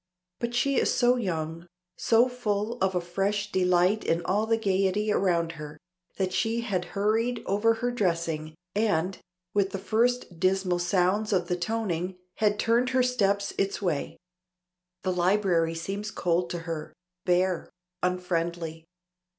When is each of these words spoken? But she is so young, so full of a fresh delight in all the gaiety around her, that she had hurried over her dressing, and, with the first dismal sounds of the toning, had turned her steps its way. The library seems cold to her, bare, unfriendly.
But 0.39 0.55
she 0.55 0.77
is 0.79 0.91
so 0.91 1.15
young, 1.15 1.67
so 1.95 2.27
full 2.27 2.79
of 2.79 2.95
a 2.95 3.01
fresh 3.01 3.51
delight 3.51 4.03
in 4.03 4.25
all 4.25 4.47
the 4.47 4.57
gaiety 4.57 5.11
around 5.11 5.51
her, 5.61 5.77
that 6.17 6.33
she 6.33 6.61
had 6.61 6.85
hurried 6.97 7.43
over 7.45 7.75
her 7.85 7.91
dressing, 7.91 8.55
and, 8.73 9.19
with 9.53 9.69
the 9.69 9.77
first 9.77 10.39
dismal 10.39 10.79
sounds 10.79 11.31
of 11.31 11.49
the 11.49 11.55
toning, 11.55 12.17
had 12.37 12.57
turned 12.57 12.89
her 12.89 13.03
steps 13.03 13.53
its 13.59 13.79
way. 13.79 14.17
The 15.03 15.13
library 15.13 15.75
seems 15.75 16.09
cold 16.09 16.49
to 16.49 16.59
her, 16.65 16.93
bare, 17.27 17.69
unfriendly. 18.01 18.85